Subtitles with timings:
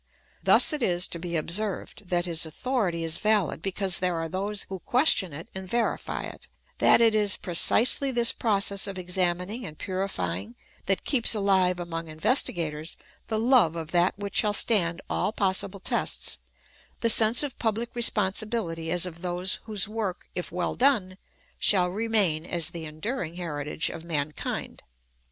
[0.41, 4.63] Thus it is to be observed that his authority is vahd because there are those
[4.67, 6.47] who question it and verify it;
[6.79, 10.55] that it is precisely this process of examining and purifying
[10.87, 15.37] that keeps ahve among investigators the love of that which shall 198 THE ETHICS OF
[15.37, 15.53] BELIEF.
[15.53, 16.39] stand all possible tests,
[17.01, 21.19] the sense of public responsibility as of those whose work, if well done,
[21.59, 24.81] shall remain as the enduring heritage of mankind.